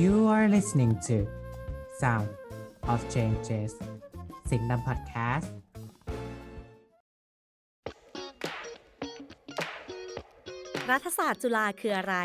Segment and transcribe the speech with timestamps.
[0.00, 1.26] You are listening to
[2.00, 2.28] Sound
[2.92, 3.72] of Changes
[4.50, 5.52] สิงห์ดำพอดแคสต์
[10.90, 12.16] รัฐศาสตร์จุฬาคืออะไร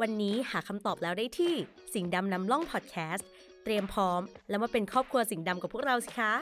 [0.00, 1.54] วันนี้หาคำตอบแล้วได้ที่
[1.94, 3.28] สิงห์ดำนำล่องพอดแคสต์
[3.64, 6.34] เตรียมพร้อม แล้วมาเป็นครอบครัวสิงห์ดำกับพวกเราสิคะ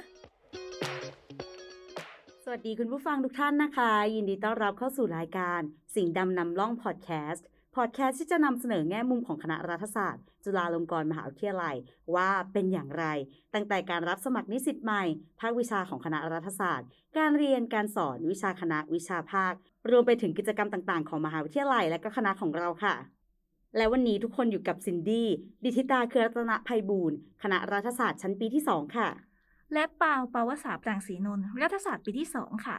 [2.45, 5.61] สวัสดีคุณผู้ฟังทุกท่านนะคะ ยินดีต้อนรับเข้าสู่รายการ
[5.95, 7.46] สิงห์ดำนำล่องพอดแคสต์
[7.77, 11.77] พอดแคสต์ที่จะนำเสนอแง่มุมของคณะรัฐศาสตร์ จุฬาลงกรณ์มหาวิทยาลัย
[12.14, 13.05] ว่าเป็นอย่างไร
[13.55, 15.05] ตั้งแต่การรับสมัครนิสิตใหม่
[15.41, 19.52] ภาควิชาของคณะรัฐศาสตร์ การเรียนการสอนวิชาคณะวิชาภาค
[19.91, 22.95] รวมไปถึงกิจกรรมต่างๆ ของมหาวิทยาลัยและก็คณะของเราค่ะ
[23.77, 25.29] และวันนี้ทุกคนอยู่กับซินดี้
[25.65, 29.09] ดิธิตาเครือรัตนภัยบูรณ์คณะรัฐศาสตร์ชั้นปีที่ 2 ค่ะ
[29.73, 32.79] และเปาปาวสาปรางศรีนนท์รัฐศาสตร์ปีที่ 2 ค่ะ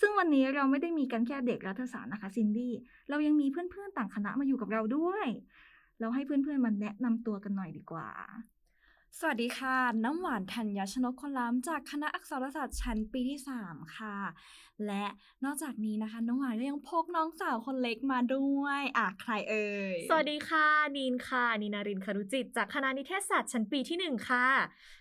[0.00, 2.72] ซึ่งวันนี้เราไม่ได้มีกันแค่เด็กรัฐศาสตร์นะคะซินดี้
[3.10, 5.26] เรายังมีเพื่อนๆต่างคณะมาอยู่กับเราด้วย
[6.00, 8.08] เราให้เพื่อนๆมาแนะนำตัวกันหน่อยดีกว่า
[9.20, 14.16] สวัสดีค่ะ น้ำหวานธัญญชนกคนล้ำจากคณะอักษรศาสตร์ชั้นปีที่ 3 ค่ะ
[14.86, 15.06] และ
[15.44, 24.46] นอกจากนี้นะคะ น้องหวานก็ยังพกน้องสาวคนเล็กมาด้วยอะใครเอ่ย สวัสดีค่ะ นีนค่ะ นีนารินคารุจิต จากคณะนิเทศศาสตร์ชั้นปีที่หนึ่งค่ะ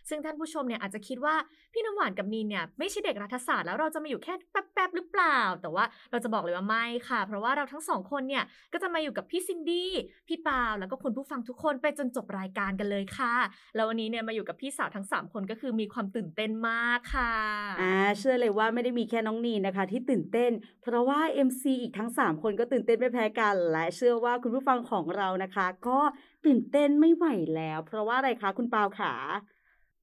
[0.10, 1.36] ซึ่งท่านผู้ชมเนี่ยอาจจะคิดว่า
[1.74, 8.44] พี่น้ำหวานกับนีนเนี่ยไม่ใช่เด็กรัฐศาสตร์แล้วเราจะมาอยู่แค่แป๊บๆหรือเปล่า แต่ว่าเราจะบอกเลยว่าไม่ค่ะ เพราะว่าเราทั้งสองคนเนี่ย
[8.74, 9.92] ก็จะมาอยู่กับพี่ซินดี้
[10.28, 13.36] พี่ปาวแล้วก็คุณผู้ฟังทุกคนไปจนจบรายการกันเลยค่ะ
[13.76, 17.34] แล้ววันนี้เนี่ยมาอยู่กับพี่สาวทั้งสามคนก็คือมีความตื่นเต้นมากค่ะ
[17.82, 20.52] อ่าเชื่อเลยว่าไม่ได้มีแค่น้องนีนนะคะ ที่ตื่นเต้น
[20.84, 26.00] เพราะว่า MC อีกทั้ง 3 คนก็ตื่นเต้นไม่แพ้กัน และเชื่อว่าคุณผู้ฟังของเรานะคะ ก็
[26.46, 27.26] ตื่นเต้นไม่ไหว
[27.56, 29.14] แล้ว เพราะว่าอะไรคะคุณปาวขา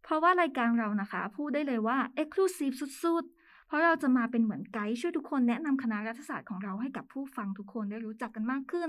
[0.05, 3.42] เพราะว่ารายการเรานะคะ พูดได้เลยว่า Exclusive สุดๆเพ
[3.73, 8.89] ราะเราจะมาเป็นเหมือนไกด์ช่วยทุกคนแนะนำคณะรัฐศาสตร์ของเราให้กับผู้ฟังทุกคนได้รู้จักกันมากขึ้น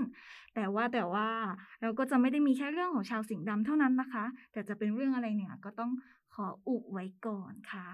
[0.56, 1.28] แต่ว่าแต่ว่า
[1.82, 5.92] เราก็จะไม่ได้มีแค่เรื่องของชาวสิงห์ดำเท่านั้นนะคะ แต่จะเป็นเรื่องอะไรเนี่ยก็ต้อง
[6.34, 7.90] ขออุบไว้ก่อนค่ะ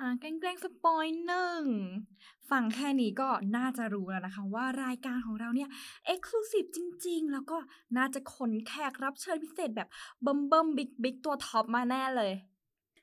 [0.00, 1.62] อ่าแกล้งสปอยหนึ่ง
[2.50, 5.68] ฟังแค่นี้ก็น่าจะรู้แล้วนะคะ ว่ารายการของเราเนี่ย
[6.12, 7.56] Exclusive จริง ๆ แล้วก็
[7.96, 9.88] น่าจะขนแขกรับเชิญพิเศษแบบ
[10.22, 12.32] เบิ้มเบิ้มบิ๊กบิ๊กตัวท็อปมาแน่เลย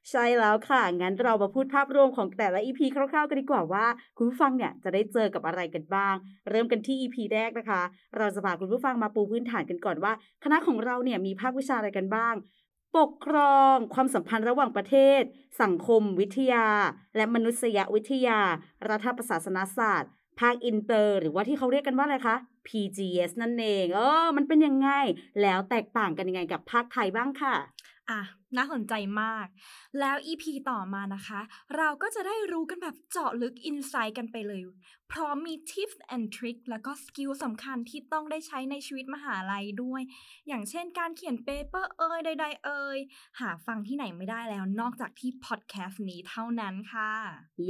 [0.09, 3.85] ใช่แล้วค่ะ งั้นเรามาพูดภาพรวมของแต่ละ EP คร่าวๆ กันดีกว่าว่า
[4.18, 6.16] คุณผู้ฟังเนี่ยจะได้เจอกับอะไรกันบ้าง
[6.50, 7.81] เริ่มกันที่ EP แรกนะคะ
[8.18, 10.13] เราจะพาคุณผู้ฟังมาปูพื้นฐานกันก่อนว่า
[10.44, 12.35] คณะของเราเนี่ยมีภาควิชาอะไรกันบ้าง
[12.97, 15.22] ปกครอง ความสัมพันธ์ระหว่างประเทศ
[15.62, 16.68] สังคมวิทยา
[17.16, 18.39] และมนุษยวิทยา
[18.89, 22.35] รัฐประศาสนศาสตร์ภาคอินเตอร์หรือว่าที่เขาเรียกกันว่าอะไรคะ
[22.68, 24.89] PGS นั่นเอง เออ มันเป็นยังไง
[25.41, 27.56] แล้วแตกต่างกันยังไงกับภาคไทยบ้างค่ะ
[28.09, 28.19] อะ
[28.56, 29.47] น่าสนใจมาก
[30.00, 31.41] แล้ว EP ต่อมานะคะ
[31.78, 34.62] เราก็จะได้รู้กันแบบเจาะลึก insight กันไปเลย
[35.12, 40.02] พร้อมมี tips and trick แล้วก็ skill สำคัญที่ต้องได้ใช้ในชีวิตมหาลัยด้วย
[40.47, 42.97] อย่างเช่นการเขียน paper เอยใดๆเอย
[43.40, 47.12] หาฟังที่ไหนไม่ได้แล้วนอกจากที่พอดแคสต์นี้เท่านั้นค่ะ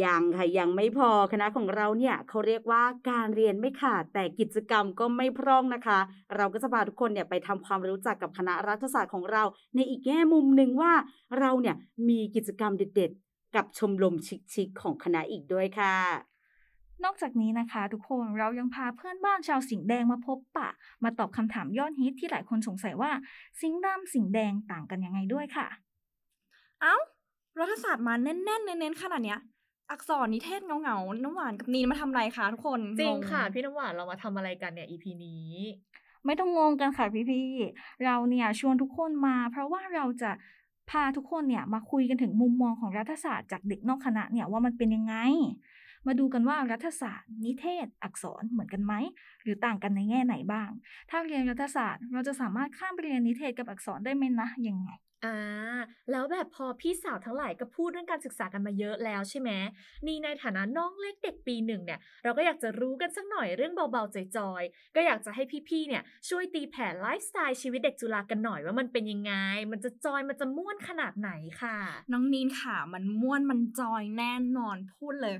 [0.03, 5.99] ยังค่ะ ยังไม่พอคณะของเราเนี่ยเขาเรียกว่าการเรียนไม่ขาดแต่กิจกรรมก็ไม่พร่องนะคะ
[6.35, 9.43] เราก็จะพาทุกคนเนี่ยไปทำความรู้จักกับคณะรัฐศาสตร์ของเรา
[9.75, 10.91] ในอีกแง่มุมหนึ่งว่า
[11.39, 11.75] เราเนี่ย
[12.09, 14.16] มีกิจกรรมเด็ดๆ กับชมรม
[14.53, 15.95] ชิคๆของคณะอีกด้วยค่ะ
[17.03, 20.69] นอกจากนี้นะคะ ทุกคนเรายังพาเพื่อนบ้านชาวสิงห์แดงมาพบปะ
[21.03, 23.11] มาตอบคำถามยอดฮิตที่หลายคนสงสัยว่า
[23.61, 25.67] สิงห์ดำสิงห์แดงต่างกันยังไงด้วยค่ะ
[26.81, 26.95] เอ้า
[27.59, 29.39] รัฐศาสตร์มาแน่นๆเน้นๆขนาดเนี้ย
[29.91, 35.51] อักษรนิเทศเงาๆน้ำหวานกับนีนมาทำอะไรคะทุกคนจริงงค่ะ พี่น้ำหวานเรามาทำอะไรกันเนี่ย EP นี้
[36.27, 40.31] ไม่ต้องงงกันค่ะพี่ๆ เราเนี่ยชวนทุกคนมา เพราะว่าเราจะ
[40.89, 45.16] พาทุกคนเนี่ยมาคุยกันถึงมุมมองของรัฐศาสตร์จากเด็กนอกคณะเนี่ยว่ามันเป็นยังไง
[46.07, 48.93] มาดูกันว่ารัฐศาสตร์ นิเทศ อักษรเหมือนกันไหม
[49.43, 50.69] หรือต่างกันในแง่ไหนบ้าง
[51.09, 54.89] ถ้าเรียนรัฐศาสตร์ เราจะสามารถข้ามไปเรียนนิเทศกับอักษรได้ไหมนะยังไง
[55.25, 55.79] อ่า
[56.11, 59.51] แล้วแบบพอพี่สาวทั้งหลายก็พูดเรื่องการศึกษากันมาเยอะแล้วใช่ไหม
[60.07, 69.34] นี่ในฐานะน้องเล็กเด็กปีหนึ่งเนี่ย เราก็อยากจะรู้กันสักหน่อยเรื่องเบาๆจอยๆ ก็อยากจะให้พี่ๆเนี่ยช่วยตีแผ่ไลฟ์สไตล์ชีวิตเด็กจุฬากันหน่อยว่ามันเป็นยังไง
[69.72, 71.31] มันจะจอยมันจะม่วนขนาดไหน
[71.61, 71.78] ค่ะ
[72.11, 75.35] น้องนีนค่ะ มันม่วนมันจอยแน่นอนพูดเลย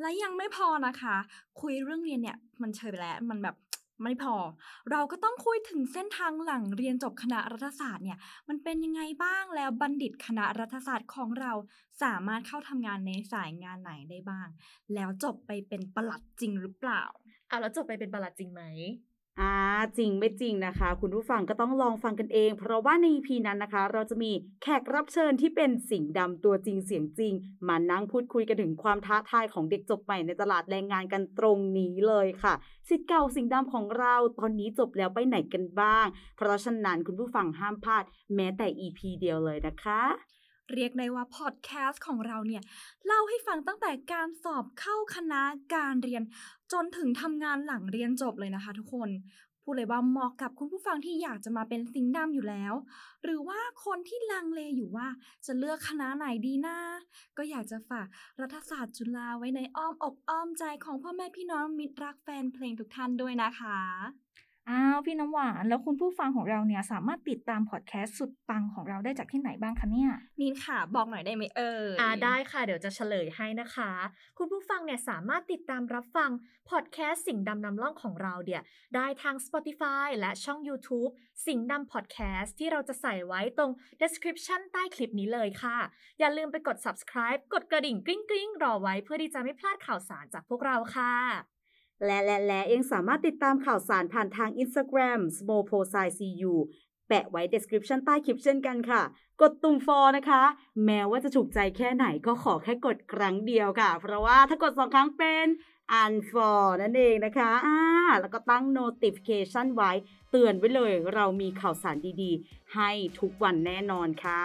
[0.00, 1.16] และยังไม่พอนะคะ
[1.60, 3.56] คุยเรื่องเรียนเนี่ยมันเฉยไปแล้วมันแบบ
[4.02, 4.34] ไม่พอ
[4.90, 11.52] เราก็ต้องคุยถึงเส้นทางหลังเรียนจบคณะรัฐศาสตร์เนี่ย มันเป็นยังไงบ้างแล้วบัณฑิตคณะรัฐศาสตร์ของเรา
[12.02, 14.48] สามารถเข้าทำงานในสายงานไหนได้บ้าง
[14.94, 17.02] แล้วจบไปเป็นประหลัดจริงหรือเปล่า
[17.48, 18.62] เอาแล้วจบไปเป็นประหลัดจริงไหม
[19.40, 19.54] อ่า
[19.98, 27.32] จริงไม่จริงนะคะ คุณผู้ฟังก็ต้องลองฟังกันเอง เพราะว่าใน EP นั้นนะคะ เราจะมีแขกรับเชิญที่เป็นสิงดำตัวจริงเสียงจริง
[27.68, 32.54] มานั่งพูดคุยกันถึงความท้าทายของเด็กจบใหม่ในตลาดแรงงานกันตรงนี้เลยค่ะ
[32.88, 36.06] สิทธิ์เก่าสิงดำของเราตอนนี้จบแล้วไปไหนกันบ้าง
[36.36, 38.04] เพราะฉะนั้นคุณผู้ฟังห้ามพลาด
[38.34, 40.35] แม้แต่ EP เดียวเลยนะคะ
[40.72, 42.62] เรียกได้ว่าพอดแคสต์ของเราเนี่ย
[43.06, 45.42] เล่าให้ฟังตั้งแต่การสอบเข้าคณะ
[45.74, 46.22] การเรียน
[46.72, 49.10] จนถึงทำงานหลังเรียนจบเลยนะคะทุกคน
[49.62, 52.74] พูดเลยว่าเหมาะกับคุณผู้ฟังที่อยากจะมาเป็นซิงดำอยู่แล้ว
[53.24, 55.08] หรือว่าคนที่ลังเลอยู่ว่า
[55.46, 56.78] จะเลือกคณะไหนดีนะ
[57.36, 58.06] ก็อยากจะฝาก
[58.40, 63.78] รัฐศาสตร์จุฬาไว้ในอ้อมอกอ้อมใจของพ่อแม่พี่น้องมิตรรักแฟนเพลงทุกท่านด้วยนะคะ
[64.70, 70.10] อ้าวพี่น้ำหวาน แล้วคุณผู้ฟังของเราเนี่ยสามารถติดตามพอดแคสต์สุดปังของเราได้จากที่ไหนบ้างคะเนี่ย
[70.40, 73.90] นินค่ะ บอกหน่อยได้ไหมเอ่ยอ่าได้ค่ะ เดี๋ยวจะเฉลยให้นะคะ
[74.38, 76.30] คุณผู้ฟังเนี่ยสามารถติดตามรับฟัง
[76.70, 78.62] พอดแคสต์สิ่งดำนำล่องของเราเดี่ย
[78.94, 81.10] ได้ทาง Spotify และช่อง YouTube
[81.46, 83.70] สิ่งดำพอดแคสต์ที่เราจะใส่ไว้ตรง
[84.02, 85.78] description ใต้คลิปนี้เลยค่ะ
[86.18, 91.55] อย่าลืมไปกด subscribe กดกระดิ่งกริ๊งกริ๊งรอไว้เพื่อที่จะไม่พลาดข่าวสารจากพวกเราค่ะ
[92.04, 96.52] และและและยังสามารถติดตามข่าวสารผ่านทาง Instagram small p o s i cu
[97.08, 99.02] แปะไว้ description ใต้คลิปเช่นกันค่ะ
[99.40, 100.42] กดตุ่มฟอนะคะ
[100.84, 105.46] แม้ว่าจะถูกใจแค่ไหนก็ขอแค่กดครั้งเดียวค่ะ เพราะว่าถ้ากดสองครั้งเป็น
[106.02, 107.78] unfollow นั่นเองนะคะอ่า
[108.20, 109.92] แล้วก็ตั้ง notification ไว้
[110.30, 114.44] เตือนไว้เลย เรามีข่าวสารดีๆ ให้ทุกวันแน่นอนค่ะ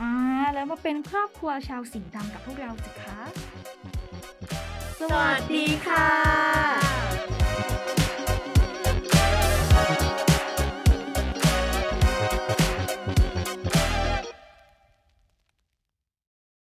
[0.00, 0.12] อ่า
[0.54, 3.18] แล้วมาเป็นครอบครัวชาวสิงห์ดำกับพวกเราสิคะ
[5.00, 6.35] สวัสดีค่ะ